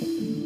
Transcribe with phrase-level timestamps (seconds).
[0.00, 0.37] Thank you.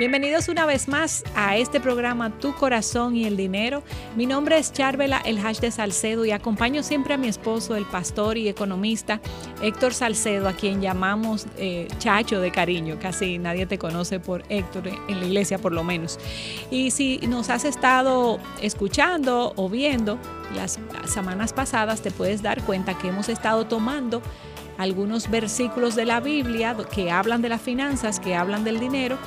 [0.00, 3.82] Bienvenidos una vez más a este programa Tu Corazón y el Dinero.
[4.16, 7.84] Mi nombre es Charvela, el hash de Salcedo, y acompaño siempre a mi esposo, el
[7.84, 9.20] pastor y economista
[9.60, 12.96] Héctor Salcedo, a quien llamamos eh, Chacho de cariño.
[12.98, 16.18] Casi nadie te conoce por Héctor, en la iglesia por lo menos.
[16.70, 20.18] Y si nos has estado escuchando o viendo
[20.56, 24.22] las semanas pasadas, te puedes dar cuenta que hemos estado tomando
[24.80, 29.18] algunos versículos de la Biblia que hablan de las finanzas, que hablan del dinero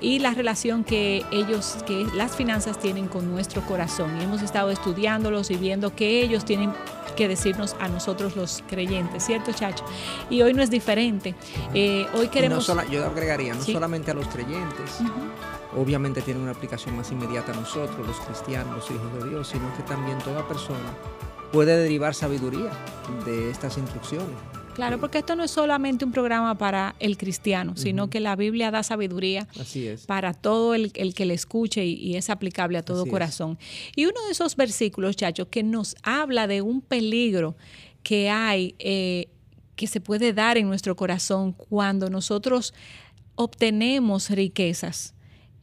[0.00, 4.16] y la relación que ellos, que las finanzas tienen con nuestro corazón.
[4.20, 6.72] Y hemos estado estudiándolos y viendo que ellos tienen
[7.16, 9.84] que decirnos a nosotros los creyentes, ¿cierto, Chacho?
[10.30, 11.34] Y hoy no es diferente.
[11.74, 12.64] Eh, hoy queremos...
[12.88, 15.00] yo agregaría, no solamente a los creyentes,
[15.76, 19.74] obviamente tiene una aplicación más inmediata a nosotros, los cristianos, los hijos de Dios, sino
[19.76, 20.94] que también toda persona
[21.52, 22.70] puede derivar sabiduría
[23.26, 24.36] de estas instrucciones.
[24.74, 28.70] Claro, porque esto no es solamente un programa para el cristiano, sino que la Biblia
[28.70, 29.46] da sabiduría
[30.06, 33.58] para todo el, que le escuche y, es aplicable a todo corazón.
[33.96, 37.56] Y uno de esos versículos, chachos, que nos habla de un peligro
[38.02, 39.28] que hay, eh,
[39.76, 42.74] que se puede dar en nuestro corazón cuando nosotros
[43.34, 45.14] obtenemos riquezas.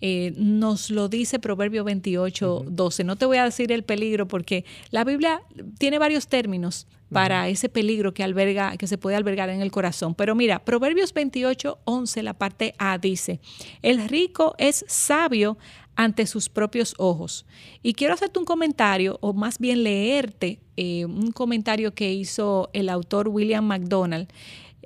[0.01, 3.03] Eh, nos lo dice Proverbio 28, 12.
[3.03, 5.41] No te voy a decir el peligro porque la Biblia
[5.79, 10.13] tiene varios términos para ese peligro que alberga, que se puede albergar en el corazón.
[10.13, 13.39] Pero mira, Proverbios 28, 11, la parte A dice,
[13.81, 15.57] el rico es sabio
[15.95, 17.45] ante sus propios ojos.
[17.81, 22.89] Y quiero hacerte un comentario, o más bien leerte eh, un comentario que hizo el
[22.89, 24.27] autor William McDonald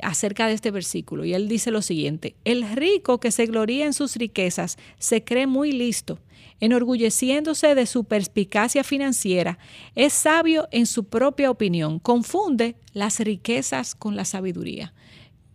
[0.02, 1.26] acerca de este versículo.
[1.26, 5.48] Y él dice lo siguiente, el rico que se gloría en sus riquezas se cree
[5.48, 6.20] muy listo,
[6.60, 9.58] enorgulleciéndose de su perspicacia financiera,
[9.96, 14.94] es sabio en su propia opinión, confunde las riquezas con la sabiduría.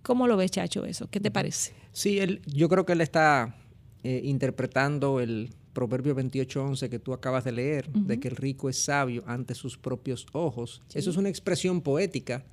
[0.03, 1.09] ¿Cómo lo ves, Chacho, eso?
[1.11, 1.73] ¿Qué te parece?
[1.93, 3.57] Sí, él, yo creo que él está
[4.05, 8.83] eh, interpretando el Proverbio 28.11 que tú acabas de leer, de que el rico es
[8.83, 10.81] sabio ante sus propios ojos.
[10.95, 12.47] Eso es una expresión poética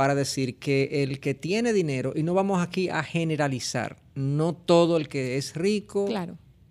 [0.00, 4.96] para decir que el que tiene dinero, y no vamos aquí a generalizar, no todo
[4.96, 6.08] el que es rico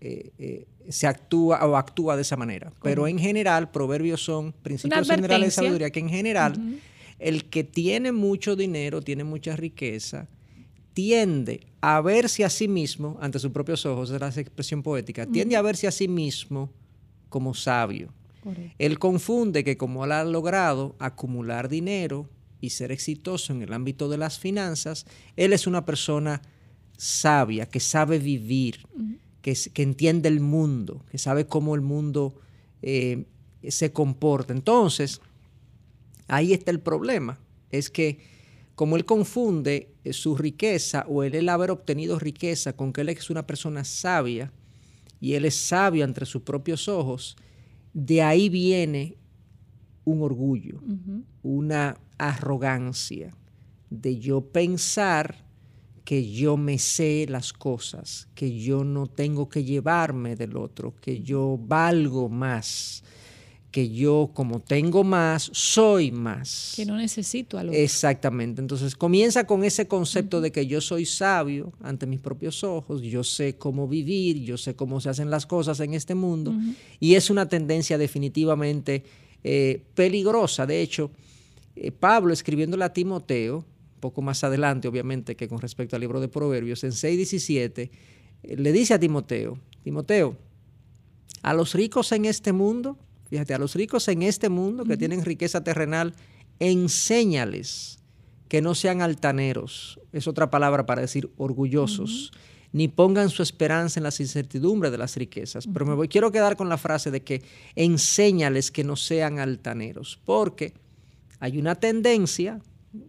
[0.01, 5.07] eh, eh, se actúa o actúa de esa manera, pero en general, proverbios son principios
[5.07, 6.59] generales de sabiduría, que en general
[7.19, 10.27] el que tiene mucho dinero, tiene mucha riqueza,
[10.95, 15.55] tiende a verse a sí mismo, ante sus propios ojos, es la expresión poética, tiende
[15.55, 16.71] a verse a sí mismo
[17.29, 18.11] como sabio.
[18.79, 22.27] Él confunde que como él ha logrado acumular dinero
[22.61, 25.05] y ser exitoso en el ámbito de las finanzas,
[25.35, 26.41] él es una persona
[26.97, 28.85] sabia, que sabe vivir,
[29.41, 32.35] que, entiende el mundo, que sabe cómo el mundo
[32.81, 33.25] eh,
[33.67, 34.53] se comporta.
[34.53, 35.21] Entonces,
[36.27, 37.39] ahí está el problema,
[37.71, 38.19] es que
[38.75, 43.09] como él confunde eh, su riqueza o el, el haber obtenido riqueza con que él
[43.09, 44.51] es una persona sabia
[45.19, 47.35] y él es sabio entre sus propios ojos,
[47.93, 49.17] de ahí viene
[50.09, 50.79] un orgullo,
[51.43, 53.33] una arrogancia
[53.89, 55.45] de yo pensar
[56.03, 61.21] que yo me sé las cosas, que yo no tengo que llevarme del otro, que
[61.21, 63.03] yo valgo más,
[63.69, 66.73] que yo como tengo más, soy más.
[66.75, 68.59] Que no necesito a Exactamente.
[68.59, 73.23] Entonces comienza con ese concepto de que yo soy sabio ante mis propios ojos, yo
[73.23, 76.55] sé cómo vivir, yo sé cómo se hacen las cosas en este mundo.
[76.99, 79.03] Y es una tendencia definitivamente
[79.43, 80.65] eh, peligrosa.
[80.65, 81.11] De hecho,
[81.75, 83.65] eh, Pablo escribiéndole a Timoteo,
[83.99, 87.89] poco más adelante obviamente que con respecto al libro de Proverbios, en 6.17,
[88.43, 90.37] eh, le dice a Timoteo, Timoteo,
[91.41, 92.97] a los ricos en este mundo,
[93.29, 96.15] Fíjate, a los ricos en este mundo que tienen riqueza terrenal,
[96.59, 97.99] enséñales
[98.47, 102.31] que no sean altaneros, es otra palabra para decir orgullosos,
[102.71, 105.67] ni pongan su esperanza en las incertidumbres de las riquezas.
[105.71, 107.41] Pero me voy, quiero quedar con la frase de que
[107.75, 110.73] enséñales que no sean altaneros, porque
[111.39, 112.61] hay una tendencia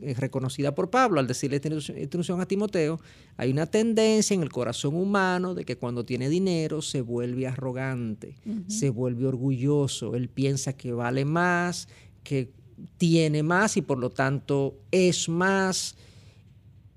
[0.02, 3.00] es reconocida por Pablo al decirle esta instrucción a Timoteo,
[3.36, 8.36] hay una tendencia en el corazón humano de que cuando tiene dinero se vuelve arrogante,
[8.68, 11.88] se vuelve orgulloso, él piensa que vale más,
[12.22, 12.52] que
[12.98, 15.96] tiene más y por lo tanto es más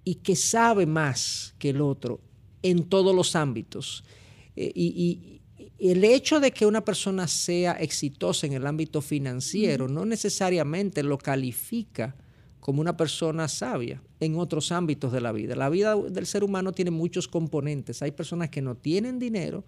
[0.03, 2.19] y que sabe más que el otro
[2.63, 4.03] en todos los ámbitos.
[4.55, 5.39] Eh, y,
[5.79, 11.17] el hecho de que una persona sea exitosa en el ámbito financiero no necesariamente lo
[11.17, 12.15] califica
[12.61, 15.55] como una persona sabia en otros ámbitos de la vida.
[15.55, 18.01] La vida del ser humano tiene muchos componentes.
[18.01, 19.65] Hay personas que no tienen dinero,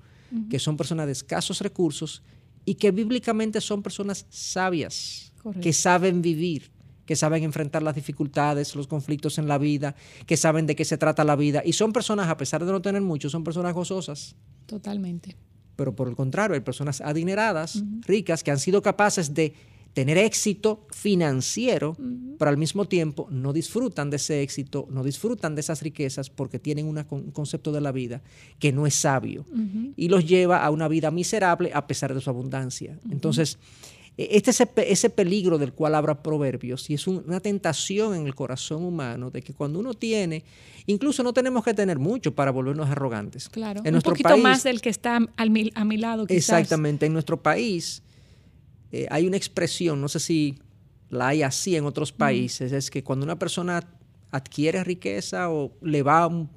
[0.49, 2.23] que son personas de escasos recursos
[2.63, 6.71] y que bíblicamente son personas sabias, que saben vivir,
[7.05, 10.97] que saben enfrentar las dificultades, los conflictos en la vida, que saben de qué se
[10.97, 11.61] trata la vida.
[11.65, 14.35] Y son personas, a pesar de no tener mucho, son personas gozosas.
[14.65, 15.35] Totalmente.
[15.75, 19.53] Pero por el contrario, hay personas adineradas, ricas, que han sido capaces de
[19.95, 21.95] tener éxito financiero,
[22.37, 26.59] pero al mismo tiempo no disfrutan de ese éxito, no disfrutan de esas riquezas porque
[26.59, 28.21] tienen un concepto de la vida
[28.59, 29.45] que no es sabio
[29.95, 32.99] y los lleva a una vida miserable a pesar de su abundancia.
[33.09, 33.57] Entonces,
[34.17, 38.83] este es ese, peligro del cual habla Proverbios y es una tentación en el corazón
[38.83, 40.43] humano de que cuando uno tiene,
[40.85, 43.49] incluso no tenemos que tener mucho para volvernos arrogantes.
[43.49, 46.25] Claro, un poquito más del que está a mi, a mi lado.
[46.29, 48.03] Exactamente, en nuestro país
[48.91, 50.55] eh, hay una expresión, no sé si
[51.09, 53.85] la hay así en otros países, es que cuando una persona
[54.31, 56.49] adquiere riqueza o le va un,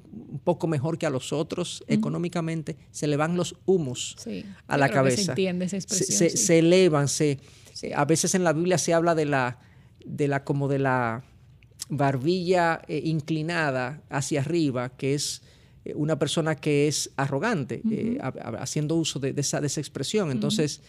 [0.43, 4.15] poco mejor que a los otros económicamente, se le van los humos
[4.67, 5.23] a la cabeza.
[5.23, 6.17] se entiende esa expresión.
[6.17, 7.39] Se, se elevan, se,
[7.81, 9.59] eh, a veces en la Biblia se habla de la,
[10.05, 11.23] de la como de la
[11.89, 15.41] barbilla eh, inclinada hacia arriba, que es
[15.95, 17.81] una persona que es arrogante,
[18.59, 20.29] haciendo uso de, esa, de, esa, expresión.
[20.29, 20.81] Entonces,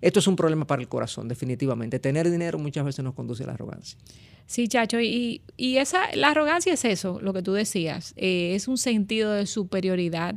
[0.00, 1.98] esto es un problema para el corazón, definitivamente.
[1.98, 3.98] Tener dinero muchas veces nos conduce a la arrogancia.
[4.46, 8.78] Sí, Chacho, y, esa, la arrogancia es eso, lo que tú decías, eh, es un
[8.78, 10.36] sentido de superioridad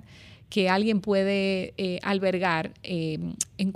[0.51, 3.17] que alguien puede eh, albergar eh,
[3.57, 3.73] en,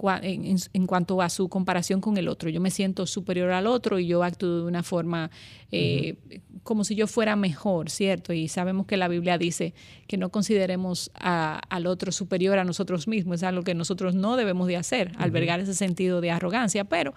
[0.73, 2.49] en, cuanto a su comparación con el otro.
[2.49, 5.31] Yo me siento superior al otro y yo actúo de una forma
[5.71, 6.17] eh,
[6.63, 8.33] como si yo fuera mejor, ¿cierto?
[8.33, 9.73] Y sabemos que la Biblia dice
[10.05, 14.67] que no consideremos al otro superior a nosotros mismos, es algo que nosotros no debemos
[14.67, 17.13] de hacer, albergar ese sentido de arrogancia, pero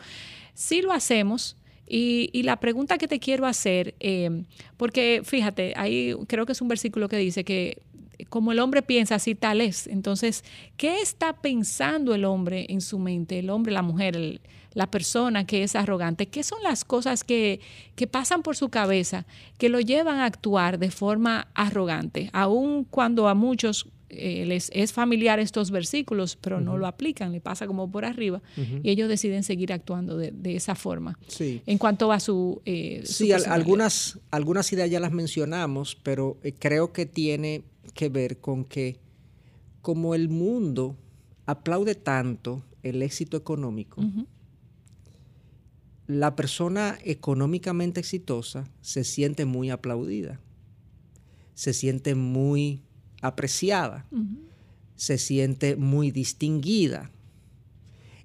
[0.55, 1.57] si lo hacemos.
[1.91, 3.95] Y, y, la pregunta que te quiero hacer,
[4.77, 7.79] porque fíjate, ahí creo que es un versículo que dice que
[8.29, 9.87] como el hombre piensa, así tal es.
[9.87, 10.45] Entonces,
[10.77, 13.39] ¿qué está pensando el hombre en su mente?
[13.39, 14.41] El hombre, la mujer,
[14.75, 16.27] la persona que es arrogante.
[16.27, 17.61] ¿Qué son las cosas que,
[18.11, 19.27] pasan por su cabeza
[19.59, 22.31] que lo llevan a actuar de forma arrogante?
[22.33, 27.41] Aun cuando a muchos eh, les es familiar estos versículos, pero no lo aplican, le
[27.41, 28.41] pasa como por arriba,
[28.83, 31.19] y ellos deciden seguir actuando de, esa forma.
[31.27, 31.61] Sí.
[31.67, 32.63] En cuanto a su...
[32.65, 37.65] Eh, sí, algunas, algunas ideas ya las mencionamos, pero eh, creo que tiene
[37.99, 39.01] que ver con que
[39.83, 40.97] como el mundo
[41.47, 44.01] aplaude tanto el éxito económico,
[46.07, 50.41] la persona económicamente exitosa se siente muy aplaudida,
[51.55, 52.83] se siente muy
[53.21, 54.07] apreciada,
[54.95, 57.11] se siente muy distinguida.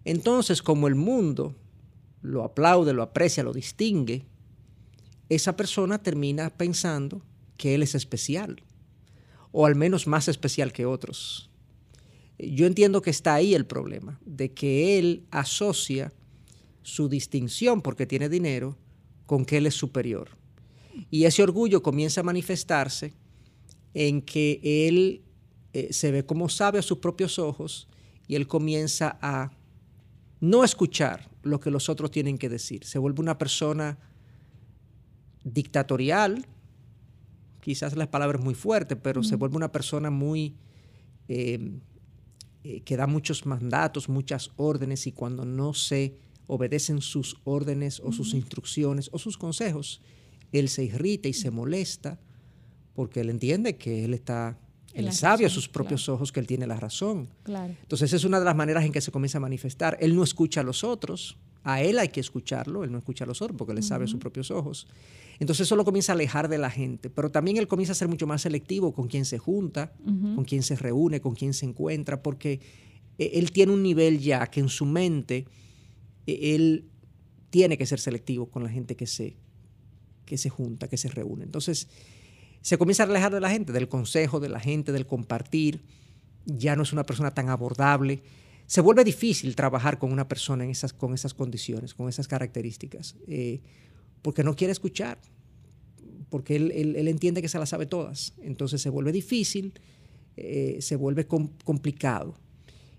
[0.05, 1.55] Entonces, como el mundo
[2.21, 4.23] lo aplaude, lo aprecia, lo distingue,
[5.29, 7.23] esa persona termina pensando
[7.57, 8.61] que él es especial
[9.53, 11.49] o al menos más especial que otros.
[12.37, 16.11] Yo entiendo que está ahí el problema, de que él asocia
[16.81, 18.77] su distinción porque tiene dinero
[19.25, 20.31] con que él es superior.
[21.09, 23.13] Y ese orgullo comienza a manifestarse
[23.93, 25.21] en que él
[25.73, 27.87] eh, se ve como sabe a sus propios ojos
[28.27, 29.51] y él comienza a
[30.41, 32.83] no escuchar lo que los otros tienen que decir.
[32.85, 33.99] Se vuelve una persona
[35.43, 36.45] dictatorial,
[37.63, 40.55] quizás la palabra es muy fuerte, pero se vuelve una persona muy...
[41.27, 41.79] Eh,
[42.65, 46.15] eh, que da muchos mandatos, muchas órdenes y cuando no se
[46.47, 50.01] obedecen sus órdenes o sus instrucciones o sus consejos,
[50.53, 52.21] él se irrita y se molesta
[52.93, 54.57] porque él entiende que él está,
[54.93, 57.27] él sabe a sus propios ojos que él tiene la razón.
[57.43, 57.75] Claro.
[57.81, 59.97] Entonces es una de las maneras en que se comienza a manifestar.
[59.99, 63.27] Él no escucha a los otros, a él hay que escucharlo, él no escucha a
[63.27, 64.87] los otros porque él sabe a sus propios ojos.
[65.39, 68.07] Entonces eso lo comienza a alejar de la gente, pero también él comienza a ser
[68.07, 72.21] mucho más selectivo con quién se junta, con quién se reúne, con quién se encuentra,
[72.21, 72.59] porque
[73.17, 75.45] eh, él tiene un nivel ya que en su mente
[76.27, 76.89] eh, él
[77.49, 79.37] tiene que ser selectivo con la gente que se,
[80.25, 81.45] que se junta, que se reúne.
[81.45, 81.87] Entonces
[82.61, 85.83] se comienza a alejar de la gente, del consejo, de la gente, del compartir,
[86.45, 88.23] ya no es una persona tan abordable
[88.65, 93.15] se vuelve difícil trabajar con una persona en esas, con esas condiciones, con esas características,
[93.27, 93.61] eh,
[94.21, 95.19] porque no quiere escuchar,
[96.29, 98.33] porque él, entiende que se las sabe todas.
[98.41, 99.73] Entonces se vuelve difícil,
[100.37, 102.35] eh, se vuelve complicado.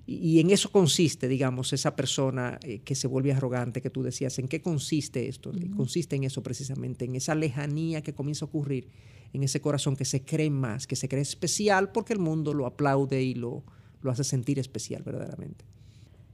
[0.06, 4.38] Y, en eso consiste, digamos, esa persona eh, que se vuelve arrogante, que tú decías,
[4.38, 5.50] ¿en qué consiste esto?
[5.74, 8.88] Consiste en eso precisamente, en esa lejanía que comienza a ocurrir
[9.32, 12.66] en ese corazón que se cree más, que se cree especial porque el mundo lo
[12.66, 13.64] aplaude y lo,
[14.04, 15.64] lo hace sentir especial verdaderamente.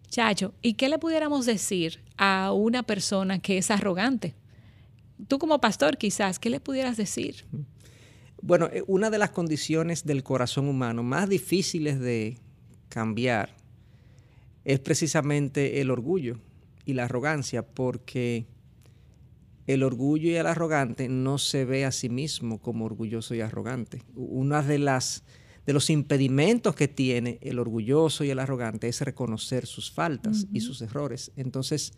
[0.09, 4.35] Chacho, ¿y qué le pudiéramos decir a una persona que es arrogante?
[5.29, 7.47] Tú como pastor quizás, ¿qué le pudieras decir?
[8.43, 12.39] Bueno, eh, una de las condiciones del corazón humano más difíciles de
[12.89, 13.57] cambiar
[14.65, 16.41] es precisamente el orgullo
[16.85, 18.47] y la arrogancia, porque
[19.69, 24.03] el orgullo y el arrogante no se ve a sí mismo como orgulloso y arrogante.
[24.17, 25.23] Una de las
[25.67, 30.61] de los impedimentos que tiene el orgulloso y el arrogante es reconocer sus faltas y
[30.61, 31.33] sus errores.
[31.37, 31.93] Entonces,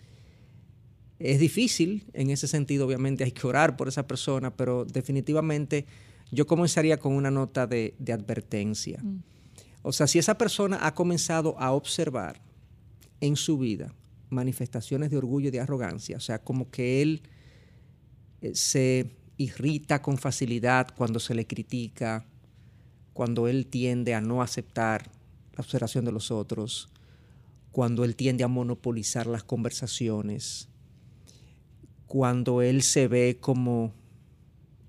[1.19, 5.87] es difícil en ese sentido, obviamente hay que orar por esa persona, pero definitivamente
[6.33, 8.99] yo comenzaría con una nota de, advertencia.
[9.03, 9.23] Mm.
[9.83, 12.41] O sea, si esa persona ha comenzado a observar
[13.21, 13.95] en su vida
[14.31, 17.23] manifestaciones de orgullo y de arrogancia, o sea, como que él
[18.41, 22.27] eh, se irrita con facilidad cuando se le critica,
[23.13, 25.11] cuando él tiende a no aceptar
[25.55, 26.89] la observación de los otros,
[27.71, 30.69] cuando él tiende a monopolizar las conversaciones,
[32.07, 33.95] cuando él se ve como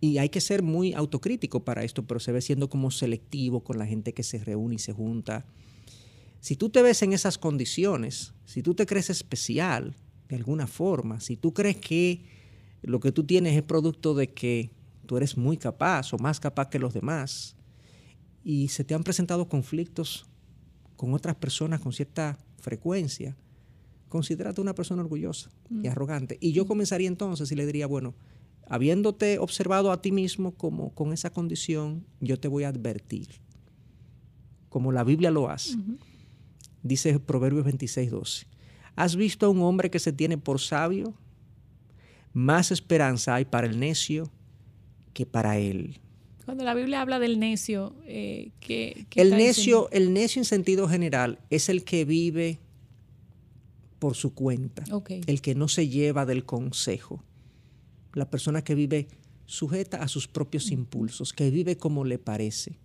[0.03, 3.77] y hay que ser muy autocrítico para esto, pero se ve siendo como selectivo con
[3.77, 5.45] la gente que se reúne y se junta.
[6.41, 9.95] Si tú te ves en esas condiciones, si tú te crees especial
[10.27, 12.25] de alguna forma, si tú crees que
[12.81, 14.71] lo que tú tienes es producto de que
[15.05, 17.55] tú eres muy capaz o más capaz que los demás,
[18.43, 20.25] y se te han presentado conflictos
[20.95, 23.35] con otras personas con cierta frecuencia,
[24.09, 25.91] considérate una persona orgullosa y mm.
[25.91, 26.37] arrogante.
[26.39, 28.13] Y yo comenzaría entonces y le diría, bueno,
[28.67, 33.27] habiéndote observado a ti mismo como con esa condición, yo te voy a advertir,
[34.69, 35.77] como la Biblia lo hace.
[36.83, 38.47] Dice Proverbios 26, 12.
[38.95, 41.13] ¿Has visto a un hombre que se tiene por sabio?
[42.33, 44.29] Más esperanza hay para el necio
[45.13, 45.99] que para él.
[46.45, 51.39] Cuando la Biblia habla del necio, eh, ¿qué, el necio, el necio en sentido general
[51.49, 52.59] es el que vive
[53.99, 57.23] por su cuenta, el que no se lleva del consejo
[58.13, 59.07] la persona que vive
[59.45, 62.79] sujeta a sus propios impulsos, que vive como le parece.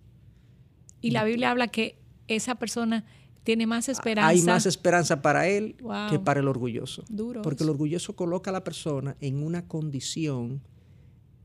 [1.01, 1.97] Y la Biblia habla que
[2.27, 3.05] esa persona
[3.43, 4.27] tiene más esperanza.
[4.27, 5.75] Hay más esperanza para él
[6.09, 7.05] que para el orgulloso.
[7.41, 10.61] Porque el orgulloso coloca a la persona en una condición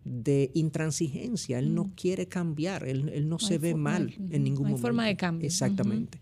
[0.05, 1.59] de intransigencia.
[1.59, 1.91] Él no mm.
[1.95, 4.77] quiere cambiar, él, no, se ve mal en ningún momento.
[4.77, 5.47] Hay forma de cambio.
[5.47, 6.19] Exactamente.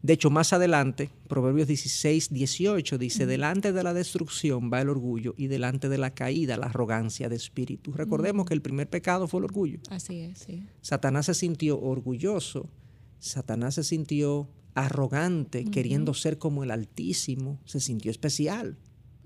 [0.00, 5.34] De hecho, más adelante, Proverbios 16, 18 dice, delante de la destrucción va el orgullo
[5.36, 7.92] y delante de la caída la arrogancia de espíritu.
[7.92, 9.80] Recordemos que el primer pecado fue el orgullo.
[9.90, 10.62] Así es, sí.
[10.82, 12.70] Satanás se sintió orgulloso,
[13.18, 18.78] Satanás se sintió arrogante, queriendo ser como el Altísimo, se sintió especial.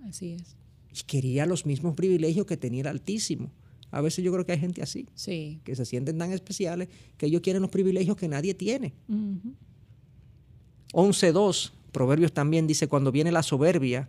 [0.04, 0.56] Así es.
[0.90, 3.52] Y quería los mismos privilegios que tenía el Altísimo.
[3.92, 5.60] A veces yo creo que hay gente así, sí.
[5.64, 8.94] que se sienten tan especiales que ellos quieren los privilegios que nadie tiene.
[10.92, 14.08] 11.2, Proverbios también dice, cuando viene la soberbia,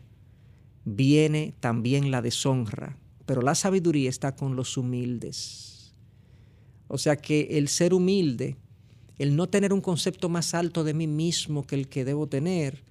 [0.86, 5.94] viene también la deshonra, pero la sabiduría está con los humildes.
[6.88, 8.56] O sea que el ser humilde,
[9.18, 12.84] el no tener un concepto más alto de mí mismo que el que debo tener,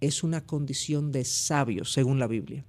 [0.00, 2.64] es una condición de sabio, según la Biblia.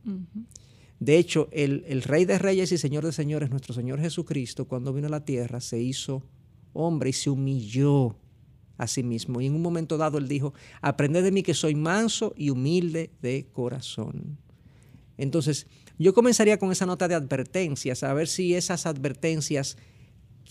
[1.01, 4.93] De hecho, el, el, Rey de Reyes y Señor de Señores, nuestro Señor Jesucristo, cuando
[4.93, 6.21] vino a la tierra, se hizo
[6.73, 8.15] hombre y se humilló
[8.77, 9.41] a sí mismo.
[9.41, 13.09] Y en un momento dado él dijo, aprended de mí que soy manso y humilde
[13.19, 14.37] de corazón.
[15.17, 15.65] Entonces,
[15.97, 19.77] yo comenzaría con esa nota de advertencias, a ver si esas advertencias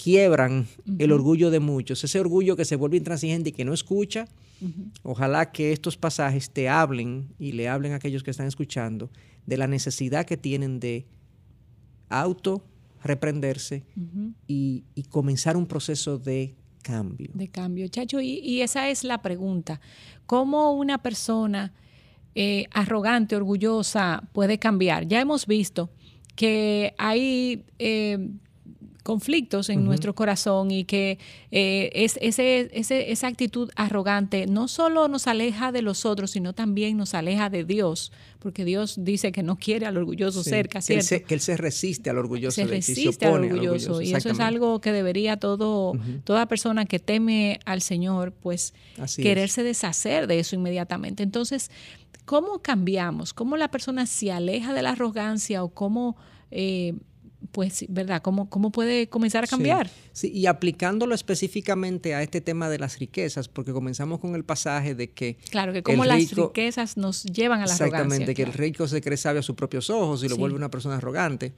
[0.02, 0.66] quiebran
[0.98, 4.26] el orgullo de muchos, ese orgullo que se vuelve intransigente y que no escucha.
[5.04, 9.10] Ojalá que estos pasajes te hablen y le hablen a aquellos que están escuchando
[9.50, 11.06] de la necesidad que tienen de
[12.08, 12.64] auto
[13.02, 13.84] reprenderse
[14.46, 17.30] y, y comenzar un proceso de cambio.
[17.34, 18.20] De cambio, Chacho.
[18.20, 19.80] Y, esa es la pregunta.
[20.26, 21.72] ¿Cómo una persona
[22.36, 25.06] eh, arrogante, orgullosa puede cambiar?
[25.06, 25.90] Ya hemos visto
[26.36, 28.30] que hay eh,
[29.02, 31.18] conflictos en nuestro corazón y que
[31.50, 36.96] eh, es, ese, esa actitud arrogante no solo nos aleja de los otros, sino también
[36.96, 41.08] nos aleja de Dios, porque Dios dice que no quiere al orgulloso cerca, ¿cierto?
[41.08, 42.54] Que él, se, que él se resiste al orgulloso.
[42.54, 45.92] Se resiste al orgulloso, y eso es algo que debería todo,
[46.24, 48.74] toda persona que teme al Señor, pues
[49.16, 51.22] quererse deshacer de eso inmediatamente.
[51.22, 51.70] Entonces,
[52.24, 53.32] ¿cómo cambiamos?
[53.32, 56.16] ¿Cómo la persona se aleja de la arrogancia o cómo...
[56.50, 56.94] Eh,
[57.52, 58.22] pues, ¿verdad?
[58.22, 59.90] ¿Cómo, cómo puede comenzar a cambiar?
[60.12, 64.94] Sí, y aplicándolo específicamente a este tema de las riquezas, porque comenzamos con el pasaje
[64.94, 65.36] de que...
[65.50, 67.86] Claro, que como las riquezas nos llevan a la arrogancia.
[67.86, 70.70] Exactamente, que el rico se cree sabio a sus propios ojos y lo vuelve una
[70.70, 71.52] persona arrogante.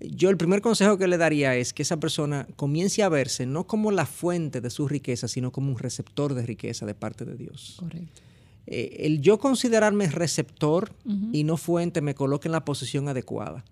[0.00, 3.66] Yo el primer consejo que le daría es que esa persona comience a verse no
[3.66, 7.36] como la fuente de su riqueza, sino como un receptor de riqueza de parte de
[7.36, 7.76] Dios.
[7.78, 8.22] Correcto.
[8.66, 10.92] Eh, el yo considerarme receptor
[11.32, 13.64] y no fuente me coloca en la posición adecuada.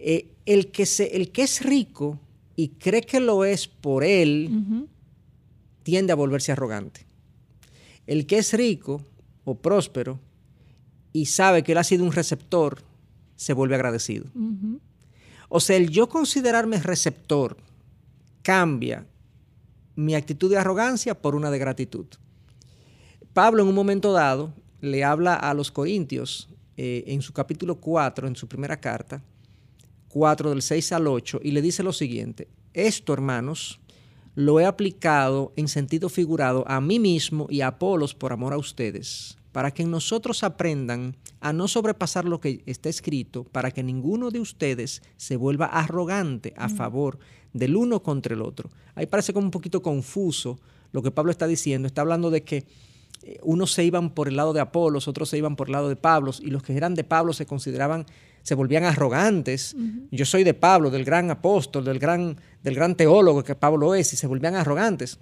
[0.00, 2.20] Eh, el, que se, el que es rico
[2.54, 4.86] y cree que lo es por él,
[5.82, 7.04] tiende a volverse arrogante.
[8.06, 9.02] El que es rico
[9.44, 10.20] o próspero
[11.12, 12.82] y sabe que él ha sido un receptor,
[13.36, 14.26] se vuelve agradecido.
[15.48, 17.56] O sea, el yo considerarme receptor
[18.42, 19.04] cambia
[19.96, 22.06] mi actitud de arrogancia por una de gratitud.
[23.32, 28.28] Pablo en un momento dado le habla a los corintios eh, en su capítulo 4,
[28.28, 29.22] en su primera carta,
[30.08, 33.80] 4 del 6 al 8, y le dice lo siguiente, esto hermanos,
[34.34, 38.58] lo he aplicado en sentido figurado a mí mismo y a Apolos por amor a
[38.58, 44.30] ustedes, para que nosotros aprendan a no sobrepasar lo que está escrito, para que ninguno
[44.30, 47.18] de ustedes se vuelva arrogante a favor
[47.52, 48.70] del uno contra el otro.
[48.94, 50.60] Ahí parece como un poquito confuso
[50.92, 51.86] lo que Pablo está diciendo.
[51.86, 52.66] Está hablando de que
[53.42, 55.96] unos se iban por el lado de Apolos, otros se iban por el lado de
[55.96, 58.06] Pablo, y los que eran de Pablo se consideraban,
[58.42, 59.76] se volvían arrogantes.
[60.10, 64.12] Yo soy de Pablo, del gran apóstol, del gran, del gran teólogo que Pablo es,
[64.12, 65.18] y se volvían arrogantes.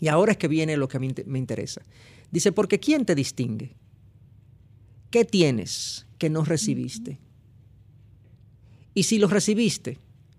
[0.00, 1.82] Y ahora es que viene lo que a mí me interesa.
[2.30, 3.76] Dice, porque ¿quién te distingue?
[5.10, 7.18] ¿Qué tienes que no recibiste?
[8.94, 9.98] Y si lo recibiste,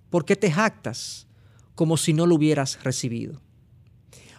[0.10, 1.28] ¿por qué te jactas
[1.76, 3.42] como si no lo hubieras recibido?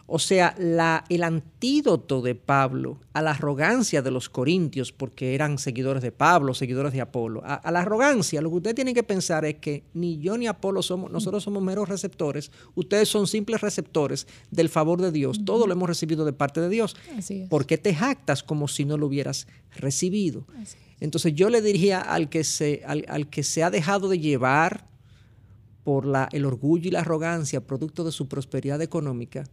[0.07, 5.59] O sea, la, el antídoto de Pablo a la arrogancia de los corintios, porque eran
[5.59, 9.47] seguidores de Pablo, seguidores de Apolo, a, la arrogancia, lo que ustedes tienen que pensar
[9.47, 14.27] es que ni yo ni Apolo somos, nosotros somos meros receptores, ustedes son simples receptores
[14.51, 16.97] del favor de Dios, todo lo hemos recibido de parte de Dios.
[17.49, 20.47] ¿Por qué te jactas como si no lo hubieras recibido?
[21.01, 24.87] Entonces yo le diría al que se, al, que se ha dejado de llevar
[25.83, 29.45] por la, el orgullo y la arrogancia producto de su prosperidad económica,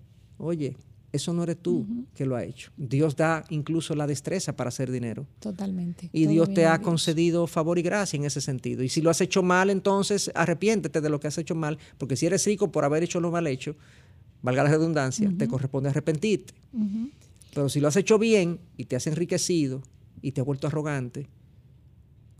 [0.42, 0.76] Oye,
[1.12, 2.72] eso no eres tú que lo ha hecho.
[2.78, 5.28] Dios da incluso la destreza para hacer dinero.
[5.40, 6.10] Totalmente.
[6.14, 8.82] Y Dios te ha concedido favor y gracia en ese sentido.
[8.82, 12.16] Y si lo has hecho mal, entonces arrepiéntete de lo que has hecho mal, porque
[12.16, 13.76] si eres rico por haber hecho lo mal hecho,
[14.42, 16.54] valga la redundancia, te corresponde arrepentirte.
[17.54, 19.84] Pero si lo has hecho bien y te has enriquecido
[20.22, 21.28] y te has vuelto arrogante,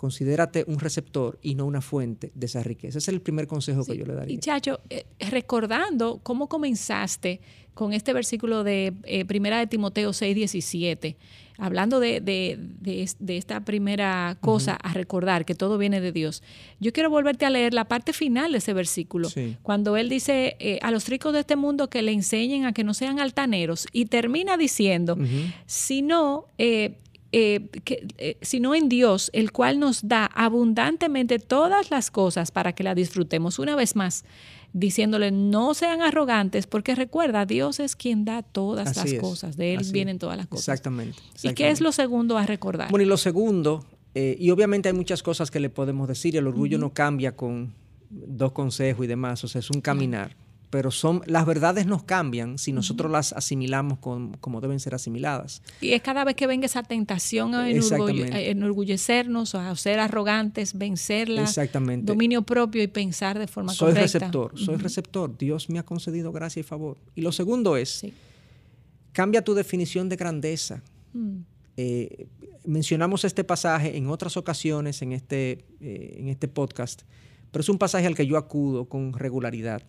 [0.02, 2.98] considérate un receptor y no una fuente de esa riqueza.
[2.98, 4.34] Ese es el primer consejo que yo le daría.
[4.34, 7.40] Y Chacho, eh, recordando cómo comenzaste
[7.74, 11.18] con este versículo de eh, Primera de Timoteo 6, 17,
[11.58, 12.58] hablando de,
[13.28, 16.42] esta primera cosa a recordar, que todo viene de Dios,
[16.80, 19.30] yo quiero volverte a leer la parte final de ese versículo,
[19.62, 22.84] cuando él dice eh, a los ricos de este mundo que le enseñen a que
[22.84, 25.18] no sean altaneros y termina diciendo,
[25.66, 26.96] si no, eh,
[27.34, 32.94] eh, sino en Dios, el cual nos da abundantemente todas las cosas para que la
[32.94, 33.58] disfrutemos.
[33.58, 34.26] Una vez más,
[34.74, 39.86] diciéndole, no sean arrogantes, porque recuerda, Dios es quien da todas las cosas, de Él
[39.92, 40.68] vienen todas las cosas.
[40.68, 42.90] Exactamente, ¿Y qué es lo segundo a recordar?
[42.92, 46.48] Bueno, y lo segundo, eh, y obviamente hay muchas cosas que le podemos decir, el
[46.48, 47.74] orgullo no cambia con
[48.10, 50.36] dos consejos y demás, o sea, es un caminar
[50.72, 55.62] pero son las verdades nos cambian si nosotros las asimilamos como deben ser asimiladas.
[55.82, 62.06] Y es cada vez que venga esa tentación a, enorgullecernos, a ser arrogantes, vencerla, Exactamente.
[62.06, 64.08] dominio propio y pensar de forma correcta.
[64.08, 65.38] Soy receptor, soy receptor.
[65.38, 66.98] Dios me ha concedido gracia y favor.
[67.16, 68.06] Y lo segundo es,
[69.12, 70.82] cambia tu definición de grandeza.
[71.12, 71.40] Mm.
[71.76, 72.28] Eh,
[72.64, 77.02] mencionamos este pasaje en otras ocasiones en este, eh, en este podcast,
[77.52, 79.84] pero es un pasaje al que yo acudo con regularidad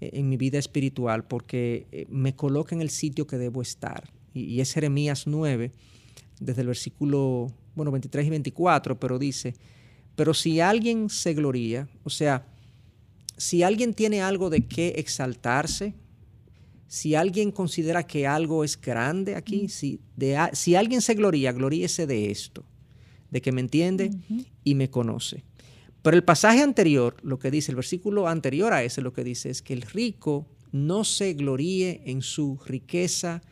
[0.00, 4.10] en mi vida espiritual porque eh, me coloca en el sitio que debo estar.
[4.34, 5.72] Y, es Jeremías 9,
[6.40, 9.54] desde el versículo, bueno, 23 y 24, pero dice,
[10.14, 12.46] pero si alguien se gloría, o sea,
[13.36, 15.94] si alguien tiene algo de qué exaltarse,
[16.88, 19.68] si alguien considera que algo es grande aquí, mm.
[19.68, 22.64] si, de, si alguien se gloría, gloríese de esto,
[23.30, 24.10] de que me entiende
[24.62, 25.44] y me conoce.
[26.06, 29.50] Pero el pasaje anterior, lo que dice, el versículo anterior a ese, lo que dice
[29.50, 33.42] es que el rico no se gloríe en su riqueza,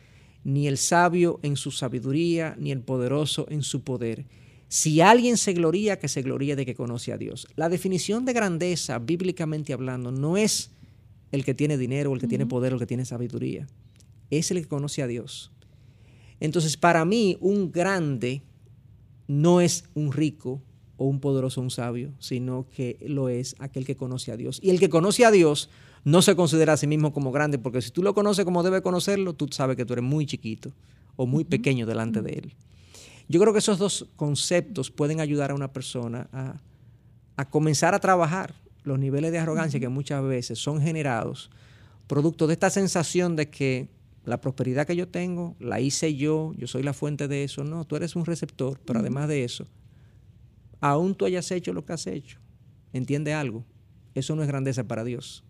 [0.45, 4.23] ni el sabio en su sabiduría, ni el poderoso en su poder.
[4.69, 7.45] Si alguien se gloría, que se gloríe de que conoce a Dios.
[7.57, 10.71] La definición de grandeza, bíblicamente hablando, no es
[11.33, 13.67] el que tiene dinero, el que tiene poder, el que tiene sabiduría.
[14.29, 15.51] Es el que conoce a Dios.
[16.39, 18.43] Entonces, para mí, un grande
[19.27, 20.61] no es un rico,
[20.97, 24.59] o un poderoso, un sabio, sino que lo es aquel que conoce a Dios.
[24.61, 25.69] Y el que conoce a Dios
[26.03, 28.81] no se considera a sí mismo como grande, porque si tú lo conoces como debe
[28.81, 30.71] conocerlo, tú sabes que tú eres muy chiquito
[31.15, 32.53] o muy pequeño delante de Él.
[33.27, 38.53] Yo creo que esos dos conceptos pueden ayudar a una persona a, comenzar a trabajar
[38.83, 41.49] los niveles de arrogancia que muchas veces son generados
[42.07, 43.89] producto de esta sensación de que
[44.25, 47.63] la prosperidad que yo tengo la hice yo, yo soy la fuente de eso.
[47.63, 49.67] No, tú eres un receptor, pero además de eso,
[50.89, 52.39] aún tú hayas hecho lo que has hecho,
[52.93, 53.65] entiende algo,
[54.13, 55.43] eso no es grandeza para Dios.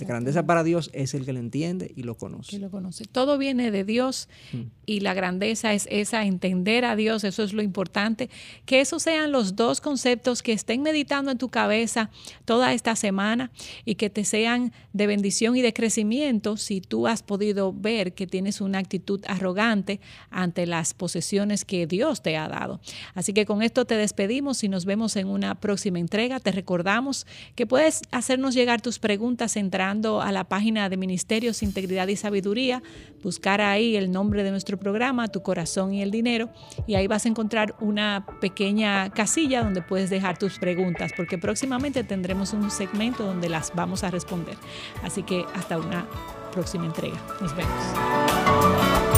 [0.00, 2.50] La grandeza para Dios es el que lo entiende y lo conoce.
[2.50, 3.04] Que lo conoce.
[3.04, 4.62] Todo viene de Dios mm.
[4.84, 8.28] y la grandeza es esa, entender a Dios, eso es lo importante.
[8.64, 12.10] Que esos sean los dos conceptos que estén meditando en tu cabeza
[12.44, 13.50] toda esta semana
[13.84, 18.26] y que te sean de bendición y de crecimiento si tú has podido ver que
[18.26, 22.80] tienes una actitud arrogante ante las posesiones que Dios te ha dado.
[23.14, 26.40] Así que con esto te despedimos y nos vemos en una próxima entrega.
[26.40, 29.56] Te recordamos que puedes hacernos llegar tus preguntas
[29.86, 32.82] entrando a la página de Ministerios Integridad y Sabiduría,
[33.22, 36.48] buscar ahí el nombre de nuestro programa, Tu Corazón y el Dinero,
[36.88, 42.02] y ahí vas a encontrar una pequeña casilla donde puedes dejar tus preguntas, porque próximamente
[42.02, 44.56] tendremos un segmento donde las vamos a responder.
[45.04, 46.04] Así que hasta una
[46.52, 47.16] próxima entrega.
[47.40, 49.15] Nos vemos.